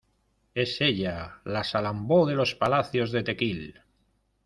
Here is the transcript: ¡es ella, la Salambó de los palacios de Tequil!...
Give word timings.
¡es 0.55 0.81
ella, 0.81 1.41
la 1.45 1.63
Salambó 1.63 2.25
de 2.25 2.33
los 2.33 2.55
palacios 2.55 3.11
de 3.11 3.21
Tequil!... 3.21 3.81